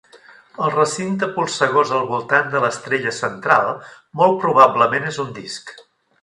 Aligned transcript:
El 0.67 0.71
recinte 0.75 1.27
polsegós 1.35 1.91
al 1.97 2.07
voltant 2.13 2.49
de 2.55 2.61
l'estrella 2.63 3.13
central 3.19 3.71
molt 4.23 4.41
probablement 4.47 5.07
és 5.13 5.21
un 5.27 5.31
disc. 5.39 5.77